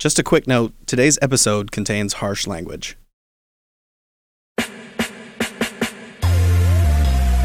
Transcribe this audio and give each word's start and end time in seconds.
Just 0.00 0.18
a 0.18 0.22
quick 0.22 0.46
note 0.46 0.72
today's 0.86 1.18
episode 1.20 1.72
contains 1.72 2.14
harsh 2.14 2.46
language. 2.46 2.96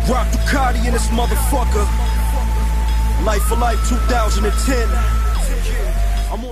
Rock 0.08 0.28
Ducati 0.32 0.86
in 0.86 0.94
this 0.94 1.10
motherfucker. 1.10 1.86
Life 3.26 3.42
for 3.42 3.58
Life 3.58 3.90
2010. 3.90 4.88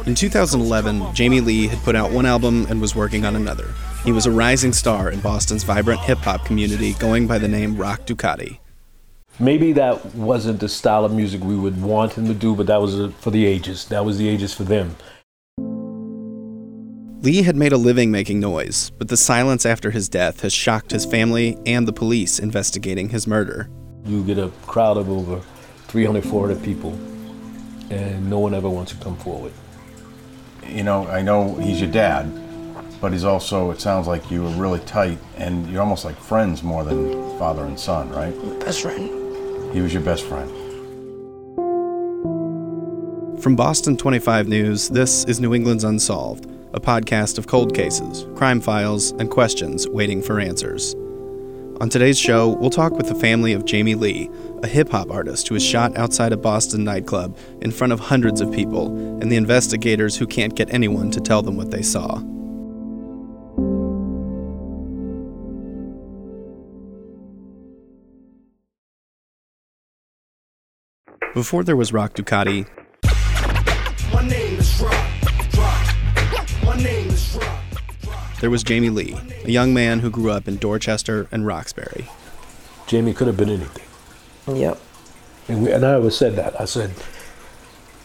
In 0.05 0.13
2011, 0.13 1.15
Jamie 1.15 1.39
Lee 1.39 1.67
had 1.67 1.79
put 1.85 1.95
out 1.95 2.11
one 2.11 2.25
album 2.25 2.65
and 2.69 2.81
was 2.81 2.93
working 2.93 3.23
on 3.23 3.37
another. 3.37 3.73
He 4.03 4.11
was 4.11 4.25
a 4.25 4.31
rising 4.31 4.73
star 4.73 5.09
in 5.09 5.21
Boston's 5.21 5.63
vibrant 5.63 6.01
hip 6.01 6.17
hop 6.17 6.43
community, 6.43 6.95
going 6.95 7.27
by 7.27 7.37
the 7.37 7.47
name 7.47 7.77
Rock 7.77 8.01
Ducati. 8.01 8.59
Maybe 9.39 9.71
that 9.71 10.05
wasn't 10.13 10.59
the 10.59 10.67
style 10.67 11.05
of 11.05 11.13
music 11.13 11.45
we 11.45 11.55
would 11.55 11.81
want 11.81 12.11
him 12.13 12.27
to 12.27 12.33
do, 12.33 12.55
but 12.55 12.67
that 12.67 12.81
was 12.81 12.99
uh, 12.99 13.09
for 13.19 13.31
the 13.31 13.45
ages. 13.45 13.85
That 13.85 14.03
was 14.03 14.17
the 14.17 14.27
ages 14.27 14.53
for 14.53 14.63
them. 14.63 14.97
Lee 17.23 17.41
had 17.41 17.55
made 17.55 17.71
a 17.71 17.77
living 17.77 18.11
making 18.11 18.41
noise, 18.41 18.89
but 18.97 19.07
the 19.07 19.15
silence 19.15 19.65
after 19.65 19.91
his 19.91 20.09
death 20.09 20.41
has 20.41 20.51
shocked 20.51 20.91
his 20.91 21.05
family 21.05 21.57
and 21.65 21.87
the 21.87 21.93
police 21.93 22.37
investigating 22.37 23.07
his 23.07 23.27
murder. 23.27 23.69
You 24.03 24.25
get 24.25 24.37
a 24.37 24.49
crowd 24.67 24.97
of 24.97 25.09
over 25.09 25.39
300, 25.87 26.21
400 26.21 26.61
people, 26.61 26.91
and 27.89 28.29
no 28.29 28.39
one 28.39 28.53
ever 28.53 28.69
wants 28.69 28.91
to 28.91 28.97
come 29.01 29.15
forward. 29.15 29.53
You 30.67 30.83
know, 30.83 31.07
I 31.07 31.21
know 31.21 31.55
he's 31.55 31.79
your 31.79 31.89
dad, 31.89 32.29
but 32.99 33.13
he's 33.13 33.23
also, 33.23 33.71
it 33.71 33.79
sounds 33.79 34.05
like 34.05 34.29
you 34.29 34.43
were 34.43 34.49
really 34.49 34.81
tight 34.81 35.17
and 35.37 35.69
you're 35.69 35.81
almost 35.81 36.03
like 36.03 36.17
friends 36.17 36.61
more 36.61 36.83
than 36.83 37.39
father 37.39 37.63
and 37.63 37.79
son, 37.79 38.09
right? 38.09 38.37
Best 38.59 38.81
friend. 38.81 39.73
He 39.73 39.79
was 39.79 39.93
your 39.93 40.03
best 40.03 40.25
friend. 40.25 40.51
From 43.41 43.55
Boston 43.55 43.95
25 43.95 44.49
News, 44.49 44.89
this 44.89 45.23
is 45.23 45.39
New 45.39 45.53
England's 45.53 45.85
Unsolved, 45.85 46.47
a 46.73 46.79
podcast 46.79 47.37
of 47.37 47.47
cold 47.47 47.75
cases, 47.75 48.25
crime 48.35 48.59
files, 48.59 49.11
and 49.13 49.29
questions 49.29 49.87
waiting 49.87 50.21
for 50.21 50.39
answers. 50.39 50.95
On 51.81 51.89
today's 51.89 52.19
show, 52.19 52.49
we'll 52.49 52.69
talk 52.69 52.93
with 52.93 53.07
the 53.07 53.15
family 53.15 53.53
of 53.53 53.65
Jamie 53.65 53.95
Lee, 53.95 54.29
a 54.61 54.67
hip 54.67 54.89
hop 54.89 55.11
artist 55.11 55.47
who 55.47 55.55
was 55.55 55.63
shot 55.63 55.95
outside 55.97 56.31
a 56.31 56.37
Boston 56.37 56.83
nightclub 56.83 57.37
in 57.61 57.71
front 57.71 57.93
of 57.93 57.99
hundreds 57.99 58.41
of 58.41 58.51
people, 58.51 58.87
and 59.21 59.31
the 59.31 59.35
investigators 59.35 60.15
who 60.15 60.27
can't 60.27 60.55
get 60.55 60.73
anyone 60.73 61.11
to 61.11 61.19
tell 61.19 61.41
them 61.41 61.57
what 61.57 61.71
they 61.71 61.81
saw. 61.81 62.19
Before 71.33 71.63
there 71.63 71.75
was 71.75 71.91
Rock 71.91 72.13
Ducati, 72.13 72.67
My 74.13 74.27
name 74.27 74.59
is 74.59 74.79
Rock. 74.79 75.12
There 78.43 78.49
was 78.49 78.61
Jamie 78.61 78.89
Lee, 78.89 79.15
a 79.45 79.51
young 79.51 79.73
man 79.73 80.01
who 80.01 80.09
grew 80.09 80.29
up 80.29 80.49
in 80.49 80.57
Dorchester 80.57 81.29
and 81.31 81.47
Roxbury. 81.47 82.09
Jamie 82.87 83.13
could 83.13 83.27
have 83.27 83.37
been 83.37 83.47
anything. 83.47 83.85
Yep. 84.53 84.81
And, 85.47 85.63
we, 85.63 85.71
and 85.71 85.85
I 85.85 85.93
always 85.93 86.17
said 86.17 86.35
that. 86.35 86.59
I 86.59 86.65
said, 86.65 86.91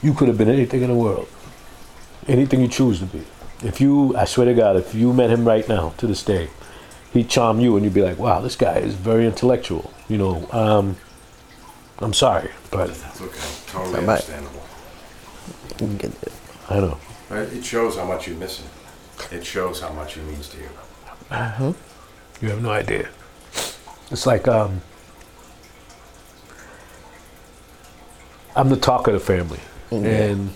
you 0.00 0.14
could 0.14 0.28
have 0.28 0.38
been 0.38 0.48
anything 0.48 0.82
in 0.82 0.90
the 0.90 0.94
world, 0.94 1.28
anything 2.28 2.60
you 2.60 2.68
choose 2.68 3.00
to 3.00 3.06
be. 3.06 3.24
If 3.64 3.80
you, 3.80 4.16
I 4.16 4.26
swear 4.26 4.46
to 4.46 4.54
God, 4.54 4.76
if 4.76 4.94
you 4.94 5.12
met 5.12 5.28
him 5.30 5.44
right 5.44 5.68
now 5.68 5.92
to 5.98 6.06
this 6.06 6.22
day, 6.22 6.50
he'd 7.12 7.28
charm 7.28 7.58
you 7.58 7.74
and 7.74 7.84
you'd 7.84 7.94
be 7.94 8.02
like, 8.02 8.20
wow, 8.20 8.40
this 8.40 8.54
guy 8.54 8.76
is 8.76 8.94
very 8.94 9.26
intellectual. 9.26 9.92
You 10.08 10.18
know, 10.18 10.48
um, 10.52 10.98
I'm 11.98 12.14
sorry, 12.14 12.52
but 12.70 12.94
That's 12.94 13.20
okay. 13.20 13.72
Totally 13.72 14.00
Bye-bye. 14.02 14.12
understandable. 14.12 14.62
You 15.80 15.88
get 15.98 16.12
it. 16.22 16.32
I 16.70 16.78
know. 16.78 16.98
It 17.28 17.64
shows 17.64 17.96
how 17.96 18.04
much 18.04 18.28
you 18.28 18.36
miss 18.36 18.60
him. 18.60 18.68
It 19.30 19.44
shows 19.44 19.80
how 19.80 19.90
much 19.92 20.14
he 20.14 20.20
means 20.22 20.48
to 20.48 20.56
you. 20.58 21.74
You 22.40 22.50
have 22.50 22.62
no 22.62 22.70
idea. 22.70 23.08
It's 24.10 24.26
like 24.26 24.48
um, 24.48 24.80
I'm 28.56 28.70
the 28.70 28.76
talk 28.76 29.06
of 29.06 29.12
the 29.12 29.20
family, 29.20 29.60
and 29.90 30.50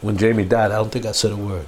when 0.00 0.16
Jamie 0.16 0.44
died, 0.44 0.72
I 0.72 0.76
don't 0.76 0.90
think 0.90 1.06
I 1.06 1.12
said 1.12 1.32
a 1.32 1.36
word. 1.36 1.66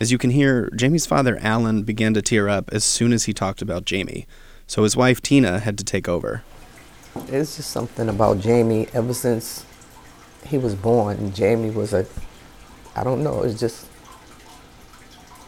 As 0.00 0.12
you 0.12 0.16
can 0.16 0.30
hear, 0.30 0.70
Jamie's 0.76 1.04
father, 1.06 1.38
Alan, 1.42 1.82
began 1.82 2.14
to 2.14 2.22
tear 2.22 2.48
up 2.48 2.70
as 2.72 2.84
soon 2.84 3.12
as 3.12 3.24
he 3.24 3.34
talked 3.34 3.60
about 3.60 3.84
Jamie, 3.84 4.26
so 4.66 4.84
his 4.84 4.96
wife, 4.96 5.20
Tina, 5.20 5.58
had 5.58 5.76
to 5.78 5.84
take 5.84 6.08
over. 6.08 6.42
It's 7.28 7.56
just 7.56 7.70
something 7.70 8.08
about 8.08 8.38
Jamie 8.38 8.86
ever 8.94 9.12
since 9.12 9.66
he 10.46 10.56
was 10.56 10.74
born. 10.74 11.34
Jamie 11.34 11.70
was 11.70 11.92
a, 11.92 12.06
I 12.94 13.02
don't 13.02 13.22
know, 13.24 13.42
it's 13.42 13.58
just, 13.58 13.88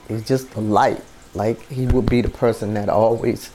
he's 0.08 0.26
just 0.26 0.54
a 0.54 0.60
light. 0.60 1.02
Like 1.34 1.66
he 1.68 1.86
would 1.86 2.06
be 2.06 2.20
the 2.20 2.28
person 2.28 2.74
that 2.74 2.88
always 2.88 3.50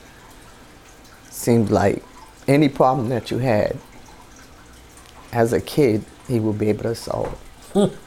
seemed 1.30 1.70
like 1.70 2.02
any 2.46 2.68
problem 2.68 3.08
that 3.10 3.30
you 3.30 3.38
had 3.38 3.78
as 5.32 5.52
a 5.52 5.60
kid, 5.60 6.04
he 6.26 6.40
would 6.40 6.58
be 6.58 6.68
able 6.68 6.84
to 6.84 6.94
solve. 6.94 7.38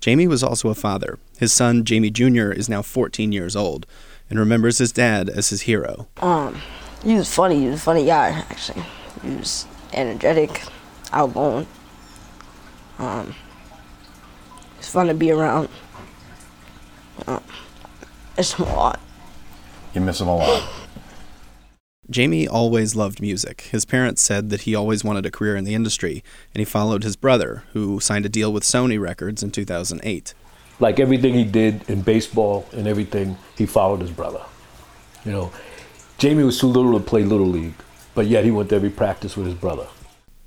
Jamie 0.00 0.26
was 0.26 0.42
also 0.42 0.68
a 0.68 0.74
father. 0.74 1.18
His 1.38 1.52
son, 1.52 1.84
Jamie 1.84 2.10
Jr., 2.10 2.50
is 2.50 2.68
now 2.68 2.82
14 2.82 3.32
years 3.32 3.56
old 3.56 3.86
and 4.30 4.38
remembers 4.38 4.78
his 4.78 4.92
dad 4.92 5.28
as 5.28 5.50
his 5.50 5.62
hero. 5.62 6.08
Um, 6.18 6.60
he 7.02 7.14
was 7.14 7.32
funny. 7.32 7.60
He 7.60 7.66
was 7.66 7.80
a 7.80 7.82
funny 7.82 8.06
guy, 8.06 8.30
actually. 8.50 8.84
He 9.22 9.30
was 9.36 9.66
energetic, 9.92 10.62
outgoing. 11.12 11.66
Um, 12.98 13.34
it's 14.78 14.88
fun 14.88 15.06
to 15.06 15.14
be 15.14 15.30
around. 15.30 15.68
Um, 17.26 17.42
it's 18.38 18.56
a 18.56 18.62
lot. 18.62 19.00
You 19.94 20.00
miss 20.00 20.20
him 20.20 20.28
a 20.28 20.36
lot. 20.36 20.68
Jamie 22.10 22.48
always 22.48 22.96
loved 22.96 23.20
music. 23.20 23.62
His 23.62 23.84
parents 23.84 24.22
said 24.22 24.48
that 24.48 24.62
he 24.62 24.74
always 24.74 25.04
wanted 25.04 25.26
a 25.26 25.30
career 25.30 25.56
in 25.56 25.64
the 25.64 25.74
industry, 25.74 26.24
and 26.54 26.60
he 26.60 26.64
followed 26.64 27.02
his 27.02 27.16
brother, 27.16 27.64
who 27.74 28.00
signed 28.00 28.24
a 28.24 28.30
deal 28.30 28.50
with 28.50 28.62
Sony 28.62 28.98
Records 28.98 29.42
in 29.42 29.50
2008. 29.50 30.32
Like 30.80 31.00
everything 31.00 31.34
he 31.34 31.44
did 31.44 31.88
in 31.90 32.00
baseball 32.00 32.66
and 32.72 32.86
everything, 32.86 33.36
he 33.56 33.66
followed 33.66 34.00
his 34.00 34.10
brother. 34.10 34.40
You 35.26 35.32
know, 35.32 35.52
Jamie 36.16 36.44
was 36.44 36.58
too 36.58 36.68
little 36.68 36.98
to 36.98 37.04
play 37.04 37.24
little 37.24 37.48
league, 37.48 37.74
but 38.14 38.26
yet 38.26 38.44
he 38.44 38.50
went 38.50 38.70
to 38.70 38.76
every 38.76 38.90
practice 38.90 39.36
with 39.36 39.44
his 39.44 39.54
brother. 39.54 39.86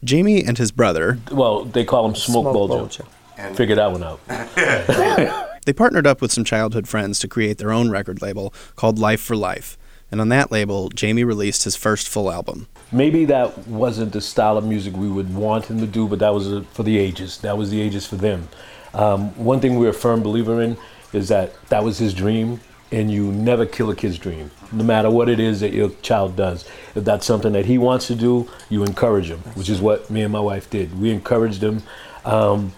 Jamie 0.03 0.44
and 0.44 0.58
his 0.58 0.72
brother, 0.72 1.19
Well, 1.31 1.66
they 1.66 1.85
call 1.85 2.08
him 2.08 2.16
Smoke, 2.16 2.44
Smoke 2.44 2.53
Bulger. 2.53 3.03
Bulger. 3.38 3.56
Figure 3.56 3.75
that 3.75 3.91
one 3.91 4.03
out. 4.03 4.19
they 5.66 5.73
partnered 5.73 6.07
up 6.07 6.22
with 6.22 6.31
some 6.31 6.44
childhood 6.44 6.88
friends 6.88 7.19
to 7.19 7.27
create 7.27 7.57
their 7.57 7.72
own 7.72 7.89
record 7.89 8.22
label 8.22 8.53
called 8.75 8.99
Life 8.99 9.22
for 9.22 9.35
Life. 9.35 9.77
And 10.11 10.19
on 10.19 10.29
that 10.29 10.51
label, 10.51 10.89
Jamie 10.89 11.23
released 11.23 11.63
his 11.63 11.77
first 11.77 12.09
full 12.09 12.29
album. 12.29 12.67
Maybe 12.91 13.23
that 13.25 13.57
wasn't 13.67 14.11
the 14.11 14.19
style 14.19 14.57
of 14.57 14.66
music 14.66 14.95
we 14.95 15.07
would 15.07 15.33
want 15.33 15.66
him 15.66 15.79
to 15.79 15.88
do, 15.88 16.07
but 16.07 16.19
that 16.19 16.33
was 16.33 16.51
uh, 16.51 16.63
for 16.73 16.83
the 16.83 16.97
ages. 16.97 17.38
That 17.39 17.57
was 17.57 17.69
the 17.69 17.79
ages 17.79 18.05
for 18.05 18.17
them. 18.17 18.49
Um, 18.94 19.29
one 19.35 19.61
thing 19.61 19.79
we're 19.79 19.89
a 19.89 19.94
firm 19.94 20.22
believer 20.22 20.61
in 20.61 20.75
is 21.13 21.29
that 21.29 21.53
that 21.69 21.83
was 21.83 21.97
his 21.97 22.13
dream, 22.13 22.59
and 22.91 23.09
you 23.09 23.31
never 23.31 23.66
kill 23.66 23.89
a 23.89 23.95
kid's 23.95 24.17
dream, 24.17 24.51
no 24.73 24.83
matter 24.83 25.09
what 25.09 25.29
it 25.29 25.39
is 25.39 25.61
that 25.61 25.72
your 25.72 25.91
child 26.01 26.35
does. 26.35 26.67
If 26.93 27.05
that's 27.05 27.25
something 27.25 27.53
that 27.53 27.66
he 27.66 27.78
wants 27.78 28.07
to 28.07 28.16
do, 28.16 28.49
you 28.69 28.83
encourage 28.83 29.29
him, 29.29 29.39
which 29.55 29.69
is 29.69 29.79
what 29.79 30.09
me 30.09 30.23
and 30.23 30.33
my 30.33 30.41
wife 30.41 30.69
did. 30.69 30.99
We 30.99 31.11
encouraged 31.11 31.63
him. 31.63 31.83
Um, 32.25 32.73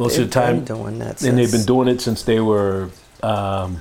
most 0.00 0.18
of 0.18 0.24
the 0.26 0.32
time, 0.32 0.64
doing 0.64 0.98
that 0.98 1.22
and 1.22 1.38
they've 1.38 1.50
been 1.50 1.64
doing 1.64 1.88
it 1.88 2.00
since 2.00 2.22
they 2.22 2.40
were. 2.40 2.90
Um, 3.22 3.80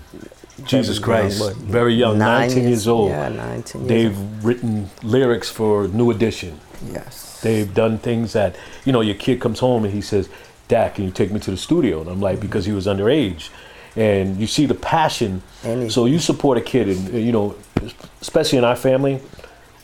Jesus 0.66 1.00
Christ, 1.00 1.40
young, 1.40 1.54
very 1.56 1.94
young, 1.94 2.18
nine 2.18 2.50
19 2.50 2.64
years 2.68 2.88
old. 2.88 3.10
Yeah, 3.12 3.30
19 3.30 3.82
years 3.82 3.90
They've 3.90 4.44
written 4.44 4.90
lyrics 5.04 5.50
for 5.50 5.88
New 5.88 6.12
Edition. 6.12 6.60
Yes. 6.92 7.40
They've 7.42 7.74
done 7.74 7.98
things 7.98 8.34
that, 8.34 8.58
you 8.84 8.92
know, 8.92 9.00
your 9.02 9.16
kid 9.16 9.40
comes 9.40 9.60
home 9.60 9.86
and 9.86 9.94
he 9.94 10.02
says, 10.02 10.28
Dad, 10.68 10.96
can 10.96 11.06
you 11.06 11.12
take 11.12 11.32
me 11.32 11.40
to 11.40 11.52
the 11.52 11.58
studio? 11.58 12.02
And 12.02 12.10
I'm 12.10 12.20
like, 12.20 12.40
because 12.42 12.66
he 12.66 12.74
was 12.74 12.88
underage. 12.88 13.50
And 13.96 14.38
you 14.38 14.48
see 14.48 14.66
the 14.66 14.76
passion. 14.76 15.42
He- 15.64 15.90
so 15.90 16.06
you 16.06 16.20
support 16.20 16.58
a 16.58 16.62
kid, 16.62 16.90
and, 16.90 17.14
you 17.14 17.32
know, 17.32 17.56
especially 18.22 18.58
in 18.58 18.64
our 18.66 18.76
family, 18.76 19.22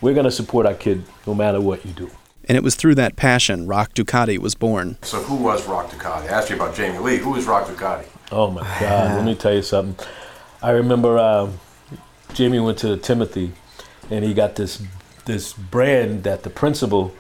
we're 0.02 0.14
going 0.14 0.26
to 0.26 0.32
support 0.32 0.66
our 0.66 0.74
kid 0.76 1.04
no 1.26 1.34
matter 1.34 1.60
what 1.62 1.86
you 1.86 1.94
do. 1.94 2.10
And 2.48 2.56
it 2.56 2.64
was 2.64 2.76
through 2.76 2.96
that 2.96 3.16
passion 3.16 3.66
Rock 3.68 3.94
Ducati 3.94 4.38
was 4.38 4.56
born. 4.56 4.98
So 5.02 5.22
who 5.24 5.36
was 5.36 5.66
Rock 5.68 5.90
Ducati? 5.90 6.24
I 6.24 6.28
asked 6.28 6.50
you 6.50 6.56
about 6.56 6.76
Jamie 6.76 7.00
Lee. 7.00 7.18
Who 7.18 7.32
was 7.32 7.46
Rock 7.46 7.68
Ducati? 7.68 8.06
Oh 8.32 8.52
my 8.52 8.62
God! 8.80 9.18
Let 9.18 9.26
me 9.26 9.36
tell 9.36 9.54
you 9.54 9.62
something. 9.62 10.06
I 10.62 10.72
remember 10.72 11.18
uh, 11.18 11.50
Jamie 12.34 12.60
went 12.60 12.78
to 12.80 12.98
Timilty, 12.98 13.52
and 14.10 14.24
he 14.26 14.34
got 14.34 14.56
this 14.56 14.82
this 15.26 15.54
brand 15.54 16.24
that 16.24 16.44
the 16.44 16.50
principal. 16.50 17.14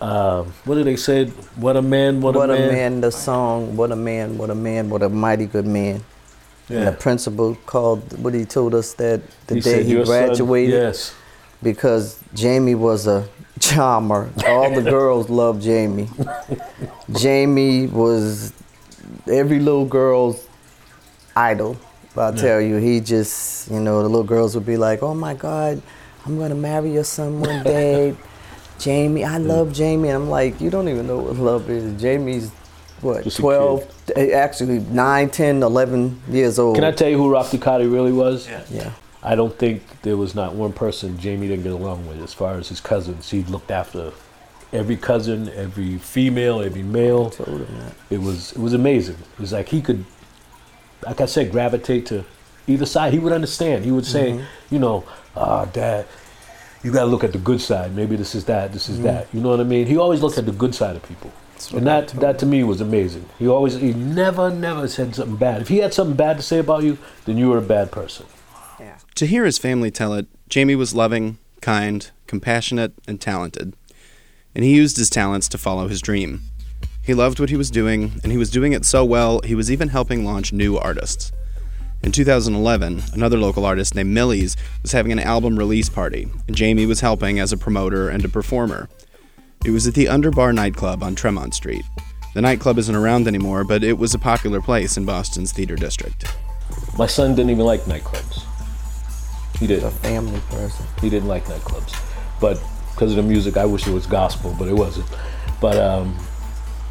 Um, 0.00 0.54
what 0.64 0.76
did 0.76 0.86
they 0.86 0.96
say? 0.96 1.26
What 1.56 1.76
a 1.76 1.82
man! 1.82 2.22
What, 2.22 2.34
What, 2.34 2.48
a, 2.50 2.54
a 2.54 2.58
man! 2.58 2.72
man, 2.72 3.00
the 3.02 3.12
song, 3.12 3.76
What 3.76 3.92
a 3.92 3.96
Man, 3.96 4.38
What 4.38 4.48
a 4.48 4.54
Man, 4.54 4.88
What 4.88 5.02
a 5.02 5.10
Mighty 5.10 5.44
Good 5.46 5.66
Man. 5.66 6.02
And 6.70 6.86
the 6.86 6.92
principal 6.92 7.56
called, 7.66 8.16
what 8.22 8.32
he 8.32 8.44
told 8.44 8.74
us 8.76 8.94
that 8.94 9.20
the 9.48 9.56
He 9.56 9.60
day 9.60 9.70
said, 9.72 9.86
he 9.86 9.92
"Your 9.92 10.06
son-" 10.06 10.28
graduated, 10.28 10.72
yes. 10.74 11.14
because 11.62 12.18
Jamie 12.32 12.76
was 12.76 13.06
a 13.08 13.28
charmer. 13.60 14.30
All 14.46 14.70
the 14.74 14.82
girls 14.82 15.30
loved 15.30 15.62
Jamie. 15.62 16.08
Jamie 17.12 17.86
was 17.86 18.52
every 19.30 19.58
little 19.60 19.84
girl's 19.86 20.46
idol. 21.36 21.76
I'll 22.16 22.34
Yeah. 22.34 22.40
tell 22.42 22.60
you, 22.60 22.76
he 22.76 23.00
just, 23.00 23.70
you 23.70 23.80
know, 23.80 24.02
the 24.02 24.08
little 24.08 24.24
girls 24.24 24.54
would 24.54 24.66
be 24.66 24.76
like, 24.76 25.02
"Oh 25.02 25.14
my 25.14 25.34
God, 25.34 25.80
I'm 26.26 26.38
gonna 26.38 26.54
marry 26.56 26.90
your 26.92 27.04
son 27.04 27.40
one 27.40 27.62
day, 27.78 28.14
Jamie. 28.78 29.24
I 29.24 29.38
love 29.38 29.72
Jamie." 29.72 30.08
And 30.08 30.16
I'm 30.24 30.28
like, 30.30 30.60
"You 30.60 30.70
don't 30.70 30.88
even 30.88 31.06
know 31.06 31.18
what 31.18 31.36
love 31.36 31.70
is. 31.70 32.00
Jamie's 32.00 32.50
what, 33.00 33.24
Just 33.24 33.38
12, 33.38 33.84
eh, 34.16 34.30
actually 34.32 34.80
9, 34.90 35.30
10, 35.30 35.62
11 35.62 36.20
years 36.28 36.58
old." 36.58 36.74
Can 36.74 36.84
I 36.84 36.90
tell 36.90 37.08
you 37.08 37.16
who 37.16 37.30
Rock 37.30 37.46
Ducati 37.46 37.90
really 37.90 38.12
was? 38.12 38.48
Yeah. 38.70 38.90
I 39.22 39.34
don't 39.34 39.56
think 39.58 39.82
there 40.02 40.16
was 40.16 40.34
not 40.34 40.54
one 40.54 40.72
person 40.72 41.18
Jamie 41.18 41.48
didn't 41.48 41.64
get 41.64 41.72
along 41.72 42.06
with 42.08 42.22
as 42.22 42.32
far 42.32 42.54
as 42.54 42.68
his 42.68 42.80
cousins. 42.80 43.30
He 43.30 43.42
looked 43.42 43.70
after 43.70 44.12
every 44.72 44.96
cousin, 44.96 45.48
every 45.50 45.98
female, 45.98 46.60
every 46.62 46.82
male. 46.82 47.30
Told 47.30 47.60
him 47.60 47.78
that. 47.78 47.92
It 48.08 48.20
was 48.20 48.52
it 48.52 48.58
was 48.58 48.72
amazing. 48.72 49.16
It 49.34 49.40
was 49.40 49.52
like 49.52 49.68
he 49.68 49.82
could, 49.82 50.04
like 51.04 51.20
I 51.20 51.26
said, 51.26 51.50
gravitate 51.52 52.06
to 52.06 52.24
either 52.66 52.86
side. 52.86 53.12
He 53.12 53.18
would 53.18 53.32
understand. 53.32 53.84
He 53.84 53.90
would 53.90 54.06
say, 54.06 54.32
Mm-hmm. 54.32 54.74
you 54.74 54.80
know, 54.80 55.04
ah, 55.36 55.66
dad, 55.66 56.06
you 56.82 56.90
got 56.90 57.00
to 57.00 57.06
look 57.06 57.24
at 57.24 57.32
the 57.32 57.38
good 57.38 57.60
side. 57.60 57.94
Maybe 57.94 58.16
this 58.16 58.34
is 58.34 58.46
that. 58.46 58.72
This 58.72 58.88
is 58.88 58.96
Mm-hmm. 58.96 59.04
that. 59.06 59.26
You 59.34 59.40
know 59.40 59.50
what 59.50 59.60
I 59.60 59.64
mean? 59.64 59.86
He 59.86 59.98
always 59.98 60.22
looked 60.22 60.38
at 60.38 60.46
the 60.46 60.52
good 60.52 60.74
side 60.74 60.96
of 60.96 61.02
people. 61.02 61.30
And 61.74 61.86
that, 61.86 62.08
that 62.20 62.38
to 62.38 62.46
me 62.46 62.64
was 62.64 62.80
amazing. 62.80 63.26
He 63.38 63.46
always, 63.46 63.74
he 63.74 63.92
never, 63.92 64.50
never 64.50 64.88
said 64.88 65.14
something 65.14 65.36
bad. 65.36 65.60
If 65.60 65.68
he 65.68 65.76
had 65.78 65.92
something 65.92 66.16
bad 66.16 66.38
to 66.38 66.42
say 66.42 66.58
about 66.58 66.84
you, 66.84 66.96
then 67.26 67.36
you 67.36 67.50
were 67.50 67.58
a 67.58 67.62
bad 67.76 67.92
person. 67.92 68.24
To 69.16 69.26
hear 69.26 69.44
his 69.44 69.58
family 69.58 69.90
tell 69.90 70.14
it, 70.14 70.26
Jamie 70.48 70.74
was 70.74 70.94
loving, 70.94 71.38
kind, 71.60 72.10
compassionate, 72.26 72.94
and 73.06 73.20
talented. 73.20 73.74
And 74.54 74.64
he 74.64 74.74
used 74.74 74.96
his 74.96 75.10
talents 75.10 75.48
to 75.48 75.58
follow 75.58 75.88
his 75.88 76.00
dream. 76.00 76.42
He 77.02 77.14
loved 77.14 77.38
what 77.38 77.50
he 77.50 77.56
was 77.56 77.70
doing, 77.70 78.20
and 78.22 78.32
he 78.32 78.38
was 78.38 78.50
doing 78.50 78.72
it 78.72 78.84
so 78.84 79.04
well, 79.04 79.40
he 79.44 79.54
was 79.54 79.70
even 79.70 79.88
helping 79.88 80.24
launch 80.24 80.52
new 80.52 80.76
artists. 80.76 81.32
In 82.02 82.12
2011, 82.12 83.02
another 83.12 83.36
local 83.36 83.66
artist 83.66 83.94
named 83.94 84.14
Millies 84.14 84.56
was 84.80 84.92
having 84.92 85.12
an 85.12 85.18
album 85.18 85.58
release 85.58 85.90
party, 85.90 86.28
and 86.46 86.56
Jamie 86.56 86.86
was 86.86 87.00
helping 87.00 87.38
as 87.38 87.52
a 87.52 87.58
promoter 87.58 88.08
and 88.08 88.24
a 88.24 88.28
performer. 88.28 88.88
It 89.66 89.70
was 89.70 89.86
at 89.86 89.92
the 89.92 90.06
Underbar 90.06 90.54
nightclub 90.54 91.02
on 91.02 91.14
Tremont 91.14 91.54
Street. 91.54 91.82
The 92.32 92.40
nightclub 92.40 92.78
isn't 92.78 92.94
around 92.94 93.28
anymore, 93.28 93.64
but 93.64 93.84
it 93.84 93.98
was 93.98 94.14
a 94.14 94.18
popular 94.18 94.62
place 94.62 94.96
in 94.96 95.04
Boston's 95.04 95.52
theater 95.52 95.76
district. 95.76 96.24
My 96.96 97.06
son 97.06 97.34
didn't 97.34 97.50
even 97.50 97.66
like 97.66 97.82
nightclubs. 97.82 98.49
He 99.60 99.66
didn't. 99.66 99.90
family 99.90 100.40
person. 100.50 100.86
He 101.02 101.10
didn't 101.10 101.28
like 101.28 101.44
nightclubs. 101.44 101.94
But 102.40 102.60
because 102.94 103.12
of 103.12 103.16
the 103.16 103.22
music, 103.22 103.58
I 103.58 103.66
wish 103.66 103.86
it 103.86 103.92
was 103.92 104.06
gospel, 104.06 104.56
but 104.58 104.68
it 104.68 104.74
wasn't. 104.74 105.06
But 105.60 105.76
um, 105.76 106.16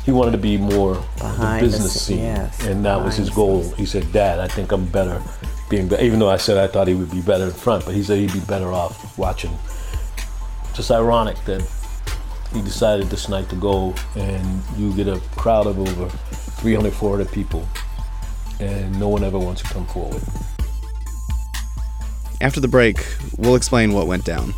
he 0.06 0.12
wanted 0.12 0.32
to 0.32 0.38
be 0.38 0.58
more 0.58 1.04
Behind 1.18 1.66
the 1.66 1.68
the 1.68 1.72
business 1.72 2.02
scene, 2.02 2.18
scene, 2.18 2.26
yes, 2.26 2.66
and 2.66 2.86
that 2.86 3.04
was 3.04 3.16
his 3.16 3.32
goal. 3.32 3.64
He 3.72 3.86
said, 3.86 4.12
"Dad, 4.14 4.40
I 4.40 4.48
think 4.48 4.72
I'm 4.72 4.86
better 4.86 5.22
being." 5.68 5.88
Be-. 5.88 5.98
Even 5.98 6.20
though 6.20 6.30
I 6.30 6.38
said 6.38 6.58
I 6.58 6.68
thought 6.68 6.88
he 6.88 6.94
would 6.94 7.12
be 7.12 7.22
better 7.22 7.46
in 7.46 7.52
front, 7.52 7.86
but 7.86 7.96
he 7.96 8.04
said 8.04 8.20
he'd 8.20 8.34
be 8.34 8.40
better 8.42 8.72
off 8.72 9.18
watching. 9.18 9.58
Just 10.76 10.92
ironic 10.92 11.38
that 11.46 11.68
he 12.54 12.62
decided 12.62 13.08
this 13.08 13.30
night 13.30 13.50
to 13.50 13.56
go, 13.56 13.96
and 14.16 14.62
you 14.78 14.94
get 14.94 15.08
a 15.08 15.20
crowd 15.36 15.68
of 15.68 15.80
over 15.80 16.10
300, 16.10 16.94
400 16.94 17.32
people, 17.32 17.68
and 18.60 19.00
no 19.00 19.10
one 19.10 19.24
ever 19.24 19.40
wants 19.40 19.64
to 19.64 19.68
come 19.70 19.86
forward. 19.88 20.22
After 22.42 22.62
the 22.62 22.70
break, 22.70 23.06
we'll 23.38 23.56
explain 23.56 23.92
what 23.92 24.08
went 24.08 24.24
down. 24.24 24.54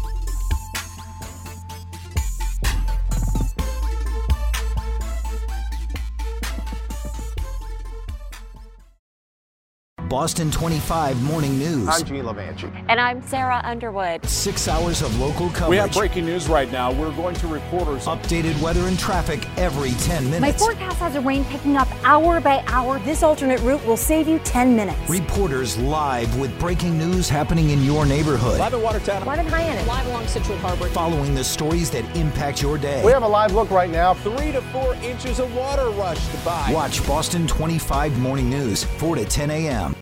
Boston 10.12 10.52
25 10.52 11.24
Morning 11.24 11.58
News. 11.58 11.88
I'm 11.88 12.04
Gene 12.04 12.26
Lavanchy. 12.26 12.86
And 12.90 13.00
I'm 13.00 13.22
Sarah 13.22 13.62
Underwood. 13.64 14.26
Six 14.26 14.68
hours 14.68 15.02
of 15.02 15.18
local 15.22 15.48
coverage. 15.52 15.70
We 15.70 15.78
have 15.78 15.94
breaking 15.94 16.26
news 16.26 16.50
right 16.50 16.70
now. 16.70 16.92
We're 16.92 17.16
going 17.16 17.34
to 17.36 17.48
reporters. 17.48 18.08
Updated 18.08 18.62
weather 18.62 18.82
and 18.88 19.00
traffic 19.00 19.48
every 19.58 19.92
10 19.92 20.26
minutes. 20.26 20.42
My 20.42 20.52
forecast 20.52 20.98
has 20.98 21.14
the 21.14 21.22
rain 21.22 21.46
picking 21.46 21.78
up 21.78 21.88
hour 22.04 22.42
by 22.42 22.62
hour. 22.68 23.00
This 23.00 23.24
alternate 23.24 23.62
route 23.62 23.86
will 23.86 23.96
save 23.96 24.28
you 24.28 24.40
10 24.40 24.76
minutes. 24.76 25.00
Reporters 25.10 25.78
live 25.78 26.38
with 26.38 26.60
breaking 26.60 26.98
news 26.98 27.30
happening 27.30 27.70
in 27.70 27.82
your 27.82 28.06
neighborhood. 28.06 28.60
Live 28.60 28.74
in 28.74 28.82
Watertown. 28.82 29.24
Live 29.26 29.40
in 29.40 29.48
Hyannis. 29.48 29.88
Live 29.88 30.08
along 30.08 30.28
Central 30.28 30.58
Harbor. 30.58 30.90
Following 30.90 31.34
the 31.34 31.44
stories 31.46 31.90
that 31.92 32.04
impact 32.18 32.62
your 32.62 32.78
day. 32.78 33.02
We 33.06 33.14
have 33.14 33.24
a 33.24 33.28
live 33.30 33.54
look 33.54 33.72
right 33.72 33.90
now. 33.90 34.14
Three 34.16 34.52
to 34.52 34.62
four 34.74 34.94
inches 34.96 35.40
of 35.40 35.56
water 35.56 35.90
rushed 35.92 36.44
by. 36.44 36.70
Watch 36.74 37.08
Boston 37.08 37.48
25 37.48 38.20
Morning 38.20 38.50
News, 38.50 38.84
4 38.84 39.16
to 39.16 39.24
10 39.24 39.50
a.m. 39.52 39.96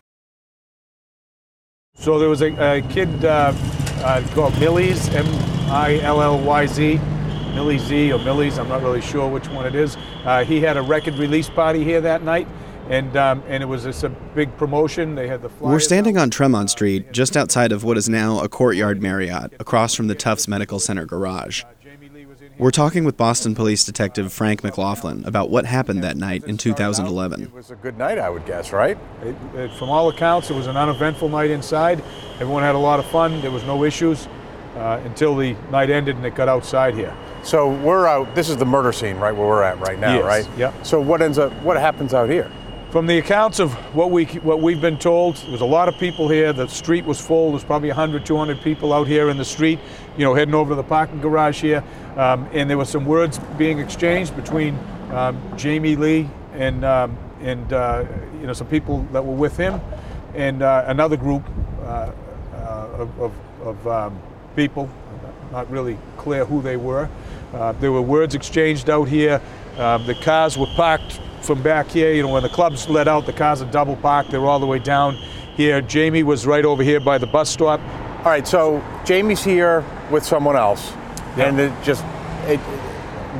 So 2.00 2.18
there 2.18 2.30
was 2.30 2.40
a, 2.40 2.78
a 2.78 2.80
kid 2.88 3.24
uh, 3.26 3.52
uh, 3.98 4.26
called 4.32 4.58
Millies, 4.58 5.10
M-I-L-L-Y-Z, 5.10 6.98
Millie 7.54 7.78
Z 7.78 8.12
or 8.12 8.18
Millies, 8.20 8.58
I'm 8.58 8.68
not 8.68 8.80
really 8.82 9.02
sure 9.02 9.28
which 9.28 9.48
one 9.48 9.66
it 9.66 9.74
is. 9.74 9.98
Uh, 10.24 10.42
he 10.42 10.62
had 10.62 10.78
a 10.78 10.82
record 10.82 11.14
release 11.16 11.50
party 11.50 11.84
here 11.84 12.00
that 12.00 12.22
night, 12.22 12.48
and 12.88 13.14
um, 13.18 13.42
and 13.48 13.62
it 13.62 13.66
was 13.66 13.82
just 13.82 14.02
a 14.02 14.08
big 14.08 14.56
promotion. 14.56 15.14
They 15.14 15.28
had 15.28 15.42
the 15.42 15.50
flyers 15.50 15.72
We're 15.72 15.80
standing 15.80 16.16
on 16.16 16.30
Tremont 16.30 16.70
Street, 16.70 17.12
just 17.12 17.36
outside 17.36 17.70
of 17.70 17.84
what 17.84 17.98
is 17.98 18.08
now 18.08 18.40
a 18.40 18.48
Courtyard 18.48 19.02
Marriott, 19.02 19.52
across 19.60 19.94
from 19.94 20.06
the 20.06 20.14
Tufts 20.14 20.48
Medical 20.48 20.80
Center 20.80 21.04
garage. 21.04 21.64
We're 22.60 22.70
talking 22.70 23.04
with 23.04 23.16
Boston 23.16 23.54
Police 23.54 23.86
Detective 23.86 24.30
Frank 24.34 24.62
McLaughlin 24.62 25.24
about 25.24 25.48
what 25.48 25.64
happened 25.64 26.04
that 26.04 26.18
night 26.18 26.44
in 26.44 26.58
2011. 26.58 27.44
It 27.44 27.54
was 27.54 27.70
a 27.70 27.74
good 27.74 27.96
night, 27.96 28.18
I 28.18 28.28
would 28.28 28.44
guess, 28.44 28.70
right? 28.70 28.98
It, 29.22 29.34
it, 29.54 29.72
from 29.72 29.88
all 29.88 30.10
accounts, 30.10 30.50
it 30.50 30.54
was 30.54 30.66
an 30.66 30.76
uneventful 30.76 31.30
night 31.30 31.48
inside. 31.48 32.04
Everyone 32.34 32.62
had 32.62 32.74
a 32.74 32.78
lot 32.78 33.00
of 33.00 33.06
fun. 33.06 33.40
There 33.40 33.50
was 33.50 33.64
no 33.64 33.82
issues 33.82 34.28
uh, 34.76 35.00
until 35.06 35.34
the 35.34 35.54
night 35.70 35.88
ended 35.88 36.16
and 36.16 36.26
it 36.26 36.34
got 36.34 36.50
outside 36.50 36.94
here. 36.94 37.16
So 37.44 37.72
we're 37.82 38.06
out. 38.06 38.34
This 38.34 38.50
is 38.50 38.58
the 38.58 38.66
murder 38.66 38.92
scene, 38.92 39.16
right 39.16 39.34
where 39.34 39.46
we're 39.48 39.62
at 39.62 39.80
right 39.80 39.98
now, 39.98 40.16
Yes, 40.16 40.24
right? 40.26 40.58
yep. 40.58 40.84
So 40.84 41.00
what 41.00 41.22
ends 41.22 41.38
up? 41.38 41.54
What 41.62 41.78
happens 41.78 42.12
out 42.12 42.28
here? 42.28 42.52
From 42.90 43.06
the 43.06 43.18
accounts 43.18 43.60
of 43.60 43.72
what 43.94 44.10
we 44.10 44.24
what 44.24 44.60
we've 44.60 44.80
been 44.80 44.98
told, 44.98 45.36
there 45.36 45.52
was 45.52 45.60
a 45.60 45.64
lot 45.64 45.86
of 45.86 45.96
people 45.98 46.28
here. 46.28 46.52
The 46.52 46.66
street 46.66 47.04
was 47.04 47.24
full. 47.24 47.52
There's 47.52 47.62
probably 47.62 47.88
100, 47.88 48.26
200 48.26 48.60
people 48.62 48.92
out 48.92 49.06
here 49.06 49.30
in 49.30 49.36
the 49.36 49.44
street, 49.44 49.78
you 50.18 50.24
know, 50.24 50.34
heading 50.34 50.54
over 50.54 50.70
to 50.70 50.74
the 50.74 50.82
parking 50.82 51.20
garage 51.20 51.60
here. 51.60 51.84
Um, 52.16 52.48
and 52.52 52.68
there 52.68 52.76
were 52.76 52.84
some 52.84 53.04
words 53.04 53.38
being 53.56 53.78
exchanged 53.78 54.34
between 54.34 54.76
um, 55.12 55.40
Jamie 55.56 55.94
Lee 55.94 56.28
and 56.54 56.84
um, 56.84 57.16
and 57.40 57.72
uh, 57.72 58.06
you 58.40 58.48
know 58.48 58.52
some 58.52 58.66
people 58.66 59.06
that 59.12 59.24
were 59.24 59.36
with 59.36 59.56
him, 59.56 59.80
and 60.34 60.60
uh, 60.60 60.82
another 60.88 61.16
group 61.16 61.44
uh, 61.82 62.10
uh, 62.52 62.88
of, 62.98 63.20
of, 63.20 63.32
of 63.60 63.86
um, 63.86 64.20
people. 64.56 64.90
Not 65.52 65.70
really 65.70 65.96
clear 66.16 66.44
who 66.44 66.60
they 66.60 66.76
were. 66.76 67.08
Uh, 67.54 67.70
there 67.72 67.92
were 67.92 68.02
words 68.02 68.34
exchanged 68.34 68.90
out 68.90 69.08
here. 69.08 69.40
Um, 69.78 70.06
the 70.06 70.14
cars 70.16 70.58
were 70.58 70.66
parked 70.74 71.20
from 71.50 71.62
back 71.62 71.88
here. 71.88 72.12
You 72.12 72.22
know, 72.22 72.28
when 72.28 72.44
the 72.44 72.48
clubs 72.48 72.88
let 72.88 73.08
out, 73.08 73.26
the 73.26 73.32
cars 73.32 73.60
are 73.60 73.70
double 73.72 73.96
parked. 73.96 74.30
they're 74.30 74.46
all 74.46 74.60
the 74.60 74.66
way 74.66 74.78
down 74.78 75.16
here. 75.56 75.80
Jamie 75.80 76.22
was 76.22 76.46
right 76.46 76.64
over 76.64 76.80
here 76.84 77.00
by 77.00 77.18
the 77.18 77.26
bus 77.26 77.50
stop. 77.50 77.80
All 78.18 78.26
right. 78.26 78.46
So 78.46 78.80
Jamie's 79.04 79.42
here 79.42 79.84
with 80.12 80.24
someone 80.24 80.54
else, 80.54 80.92
Yeah. 81.36 81.46
and 81.48 81.58
it 81.58 81.72
just 81.82 82.04
it, 82.46 82.60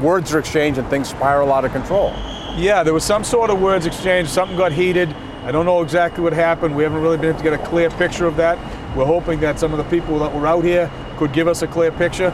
words 0.02 0.34
are 0.34 0.40
exchanged 0.40 0.80
and 0.80 0.90
things 0.90 1.08
spiral 1.08 1.52
out 1.52 1.64
of 1.64 1.70
control. 1.70 2.12
Yeah, 2.56 2.82
there 2.82 2.92
was 2.92 3.04
some 3.04 3.22
sort 3.22 3.48
of 3.48 3.60
words 3.62 3.86
exchanged. 3.86 4.28
Something 4.28 4.56
got 4.56 4.72
heated. 4.72 5.14
I 5.44 5.52
don't 5.52 5.64
know 5.64 5.80
exactly 5.80 6.24
what 6.24 6.32
happened. 6.32 6.74
We 6.74 6.82
haven't 6.82 7.00
really 7.00 7.16
been 7.16 7.28
able 7.28 7.38
to 7.38 7.44
get 7.44 7.52
a 7.52 7.64
clear 7.64 7.90
picture 7.90 8.26
of 8.26 8.34
that. 8.38 8.58
We're 8.96 9.06
hoping 9.06 9.38
that 9.40 9.60
some 9.60 9.70
of 9.70 9.78
the 9.78 9.84
people 9.84 10.18
that 10.18 10.34
were 10.34 10.48
out 10.48 10.64
here 10.64 10.90
could 11.16 11.32
give 11.32 11.46
us 11.46 11.62
a 11.62 11.68
clear 11.68 11.92
picture. 11.92 12.32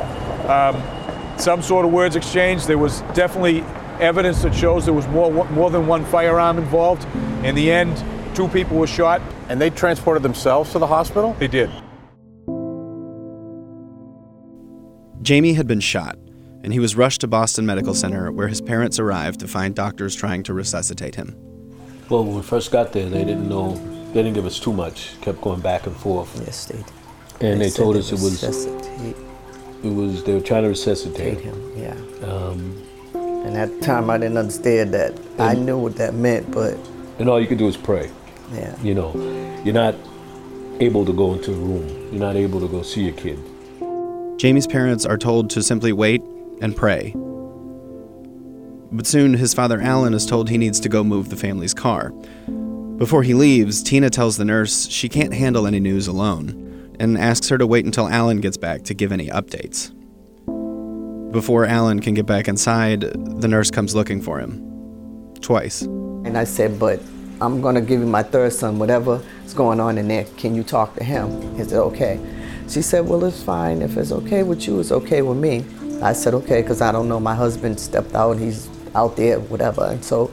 Um, 0.49 0.83
some 1.39 1.61
sort 1.61 1.85
of 1.85 1.93
words 1.93 2.17
exchanged. 2.17 2.67
There 2.67 2.79
was 2.79 3.03
definitely 3.13 3.63
evidence 4.01 4.43
that 4.43 4.55
shows 4.55 4.85
there 4.85 4.95
was 4.95 5.07
more 5.09 5.31
more 5.51 5.71
than 5.71 5.87
one 5.87 6.05
firearm 6.05 6.59
involved. 6.59 7.07
In 7.45 7.55
the 7.55 7.71
end, 7.71 8.03
two 8.35 8.49
people 8.49 8.77
were 8.77 8.87
shot. 8.87 9.21
And 9.49 9.61
they 9.61 9.71
transported 9.71 10.25
themselves 10.25 10.73
to 10.73 10.81
the 10.81 10.89
hospital. 10.89 11.37
They 11.39 11.47
did. 11.47 11.71
Jamie 15.23 15.55
had 15.55 15.67
been 15.67 15.81
shot, 15.81 16.17
and 16.63 16.73
he 16.73 16.79
was 16.79 16.97
rushed 16.97 17.21
to 17.23 17.29
Boston 17.29 17.65
Medical 17.67 17.95
Center 17.95 18.31
where 18.33 18.49
his 18.49 18.61
parents 18.61 18.99
arrived 18.99 19.41
to 19.41 19.49
find 19.49 19.75
doctors 19.75 20.15
trying 20.15 20.43
to 20.45 20.55
resuscitate 20.55 21.15
him. 21.15 21.35
Well, 22.09 22.25
when 22.25 22.37
we 22.37 22.43
first 22.43 22.71
got 22.71 22.93
there, 22.93 23.09
they 23.09 23.25
didn't 23.25 23.49
know, 23.49 23.75
they 24.13 24.23
didn't 24.23 24.35
give 24.35 24.47
us 24.47 24.61
too 24.61 24.73
much. 24.73 25.21
Kept 25.21 25.41
going 25.41 25.61
back 25.61 25.87
and 25.87 25.97
forth, 25.97 26.41
Yes, 26.45 26.67
they. 26.67 26.77
did. 26.79 27.53
and 27.53 27.61
they, 27.61 27.69
said 27.69 27.83
told 27.83 27.97
us 27.97 28.09
it 28.11 28.15
was, 28.15 28.43
resuscitate 28.43 29.17
it 29.83 29.89
was 29.91 30.25
they 30.25 30.35
were 30.35 30.41
trying 30.41 30.63
to 30.63 30.69
resuscitate 30.69 31.41
him. 31.41 31.73
Yeah. 31.77 31.95
Um, 32.27 32.83
And 33.47 33.57
at 33.57 33.73
the 33.73 33.81
time, 33.81 34.11
I 34.11 34.19
didn't 34.19 34.37
understand 34.39 34.93
that. 34.95 35.19
I 35.39 35.55
knew 35.55 35.79
what 35.79 35.97
that 35.97 36.15
meant, 36.15 36.51
but 36.51 36.77
and 37.19 37.29
all 37.29 37.41
you 37.41 37.47
could 37.47 37.59
do 37.59 37.69
is 37.69 37.77
pray. 37.77 38.11
yeah. 38.53 38.77
You 38.83 38.95
know, 38.95 39.15
you're 39.65 39.73
not 39.75 39.95
able 40.81 41.07
to 41.07 41.13
go 41.13 41.33
into 41.33 41.53
a 41.53 41.57
room. 41.57 41.89
You're 42.11 42.21
not 42.21 42.37
able 42.37 42.61
to 42.61 42.69
go 42.69 42.83
see 42.83 43.05
your 43.05 43.15
kid. 43.15 43.39
Jamie's 44.39 44.67
parents 44.67 45.07
are 45.07 45.17
told 45.17 45.49
to 45.51 45.63
simply 45.63 45.93
wait 45.93 46.23
and 46.61 46.77
pray. 46.77 47.15
but 48.93 49.07
soon 49.07 49.35
his 49.35 49.55
father 49.55 49.81
Alan 49.81 50.15
is 50.15 50.27
told 50.27 50.49
he 50.49 50.59
needs 50.59 50.79
to 50.81 50.89
go 50.89 51.03
move 51.03 51.29
the 51.29 51.37
family's 51.37 51.75
car. 51.75 52.11
Before 52.99 53.23
he 53.23 53.35
leaves, 53.35 53.83
Tina 53.83 54.11
tells 54.11 54.37
the 54.37 54.45
nurse 54.45 54.89
she 54.89 55.09
can't 55.09 55.35
handle 55.35 55.67
any 55.67 55.81
news 55.81 56.07
alone 56.07 56.97
and 56.99 57.19
asks 57.19 57.49
her 57.49 57.59
to 57.59 57.67
wait 57.67 57.85
until 57.85 58.09
Alan 58.09 58.41
gets 58.41 58.57
back 58.57 58.83
to 58.85 58.95
give 58.95 59.13
any 59.13 59.29
updates. 59.29 59.93
Before 61.37 61.67
Alan 61.67 62.01
can 62.01 62.15
get 62.15 62.25
back 62.25 62.49
inside, 62.49 63.03
the 63.03 63.47
nurse 63.47 63.71
comes 63.71 63.95
looking 63.95 64.23
for 64.23 64.41
him. 64.41 65.35
Twice. 65.43 65.83
And 65.83 66.39
I 66.39 66.45
said, 66.45 66.79
but 66.81 66.99
I'm 67.43 67.61
gonna 67.61 67.83
give 67.83 68.01
you 68.01 68.07
my 68.07 68.23
third 68.23 68.55
son, 68.55 68.79
whatever 68.79 69.23
is 69.45 69.53
going 69.53 69.79
on 69.79 69.99
in 69.99 70.09
there, 70.09 70.25
can 70.39 70.55
you 70.55 70.63
talk 70.63 70.95
to 70.95 71.05
him? 71.05 71.55
He 71.55 71.65
said, 71.65 71.75
okay. 71.75 72.19
She 72.71 72.81
said, 72.81 73.07
well, 73.07 73.23
it's 73.27 73.43
fine. 73.43 73.83
If 73.83 73.99
it's 73.99 74.13
okay 74.13 74.45
with 74.45 74.67
you, 74.67 74.81
it's 74.81 74.91
okay 74.91 75.21
with 75.21 75.37
me. 75.37 75.63
I 76.01 76.15
said, 76.15 76.33
okay, 76.33 76.63
because 76.63 76.81
I 76.81 76.91
don't 76.91 77.07
know. 77.07 77.21
My 77.21 77.35
husband 77.35 77.79
stepped 77.79 78.15
out. 78.15 78.39
He's 78.39 78.71
out 78.95 79.19
there, 79.19 79.39
whatever. 79.39 79.85
And 79.85 80.03
so 80.03 80.33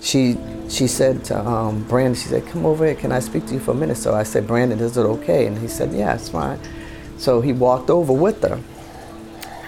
she 0.00 0.38
she 0.68 0.86
said 0.86 1.24
to 1.24 1.44
um, 1.44 1.82
Brandon, 1.88 2.14
she 2.14 2.28
said, 2.28 2.46
come 2.46 2.64
over 2.64 2.86
here. 2.86 2.94
Can 2.94 3.10
I 3.10 3.18
speak 3.18 3.44
to 3.46 3.54
you 3.54 3.58
for 3.58 3.72
a 3.72 3.74
minute? 3.74 3.96
So 3.96 4.14
I 4.14 4.22
said, 4.22 4.46
Brandon, 4.46 4.78
is 4.78 4.96
it 4.96 5.02
okay? 5.02 5.48
And 5.48 5.58
he 5.58 5.66
said, 5.66 5.92
yeah, 5.92 6.14
it's 6.14 6.28
fine. 6.28 6.60
So 7.18 7.40
he 7.40 7.52
walked 7.52 7.90
over 7.90 8.12
with 8.12 8.40
her. 8.44 8.60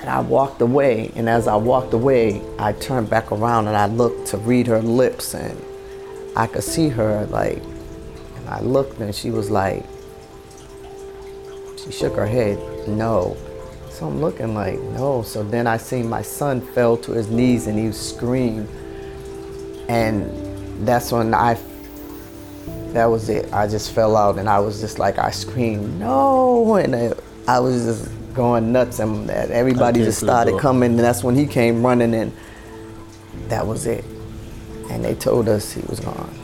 And 0.03 0.11
I 0.11 0.21
walked 0.21 0.61
away. 0.61 1.13
And 1.15 1.29
as 1.29 1.47
I 1.47 1.55
walked 1.55 1.95
away, 1.95 2.43
I 2.59 2.73
turned 2.73 3.09
back 3.09 3.31
around 3.31 3.69
and 3.69 3.77
I 3.77 3.87
looked 3.87 4.27
to 4.29 4.37
read 4.37 4.67
her 4.67 4.83
lips. 4.83 5.33
And 5.35 5.63
I 6.37 6.49
could 6.49 6.65
see 6.65 6.89
her 6.89 7.25
like, 7.27 7.63
and 8.37 8.49
I 8.49 8.61
looked 8.61 8.99
and 8.99 9.15
she 9.15 9.31
was 9.31 9.49
like, 9.49 9.85
she 11.77 11.93
shook 11.93 12.17
her 12.17 12.27
head, 12.27 12.59
no. 12.89 13.37
So 13.91 14.09
I'm 14.09 14.21
looking 14.21 14.55
like, 14.55 14.81
no. 14.81 15.23
So 15.23 15.45
then 15.45 15.69
I 15.69 15.77
seen 15.77 16.09
my 16.09 16.23
son 16.23 16.61
fell 16.61 16.97
to 16.97 17.13
his 17.13 17.31
knees 17.31 17.69
and 17.69 17.79
he 17.79 17.93
screamed. 17.93 18.69
And 19.89 20.85
that's 20.87 21.13
when 21.13 21.33
I, 21.33 21.57
that 22.93 23.07
was 23.07 23.29
it. 23.29 23.53
I 23.53 23.69
just 23.69 23.93
fell 23.93 24.17
out 24.17 24.39
and 24.39 24.49
I 24.49 24.59
was 24.59 24.81
just 24.81 24.99
like, 24.99 25.19
I 25.19 25.31
screamed, 25.31 26.01
no. 26.01 26.75
And 26.75 26.97
I, 26.97 27.13
I 27.47 27.61
was 27.61 27.85
just 27.85 28.22
going 28.35 28.73
nuts 28.73 28.99
and 28.99 29.31
everybody 29.31 30.01
just 30.01 30.19
started 30.21 30.59
coming. 30.59 30.93
And 30.93 31.01
that's 31.01 31.23
when 31.23 31.35
he 31.37 31.47
came 31.47 31.85
running 31.85 32.15
and 32.15 32.33
that 33.49 33.67
was 33.67 33.87
it. 33.87 34.05
And 34.91 35.05
they 35.05 35.15
told 35.15 35.49
us 35.49 35.73
he 35.73 35.83
was 35.89 36.01
gone. 36.01 36.42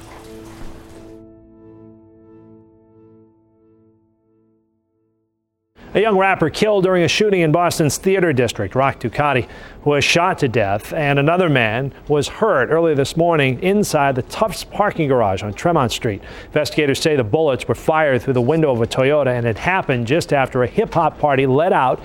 A 5.95 6.01
young 6.01 6.19
rapper 6.19 6.51
killed 6.51 6.85
during 6.85 7.03
a 7.03 7.09
shooting 7.09 7.41
in 7.41 7.51
Boston's 7.51 7.97
theater 7.97 8.35
district. 8.35 8.75
Rock 8.75 9.01
Ducati 9.01 9.49
was 9.87 10.05
shot 10.05 10.39
to 10.41 10.49
death, 10.49 10.93
and 10.93 11.19
another 11.19 11.49
man 11.49 11.95
was 12.09 12.29
hurt 12.29 12.69
earlier 12.69 12.95
this 12.95 13.17
morning 13.17 13.59
inside 13.63 14.15
the 14.15 14.23
Tufts 14.23 14.65
parking 14.65 15.09
garage 15.09 15.43
on 15.43 15.55
Tremont 15.55 15.91
Street. 15.91 16.23
Investigators 16.45 17.01
say 17.01 17.17
the 17.17 17.25
bullets 17.25 17.67
were 17.67 17.75
fired 17.75 18.21
through 18.21 18.35
the 18.35 18.41
window 18.43 18.71
of 18.71 18.83
a 18.83 18.87
Toyota, 18.87 19.29
and 19.29 19.47
it 19.47 19.57
happened 19.57 20.07
just 20.07 20.35
after 20.35 20.63
a 20.63 20.67
hip 20.67 20.93
hop 20.93 21.19
party 21.19 21.47
let 21.47 21.73
out 21.73 22.03